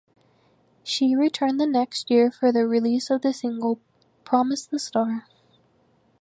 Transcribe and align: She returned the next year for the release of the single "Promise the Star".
She 0.83 1.15
returned 1.15 1.59
the 1.59 1.67
next 1.67 2.09
year 2.09 2.31
for 2.31 2.51
the 2.51 2.65
release 2.65 3.11
of 3.11 3.21
the 3.21 3.33
single 3.33 3.79
"Promise 4.23 4.65
the 4.65 4.79
Star". 4.79 5.27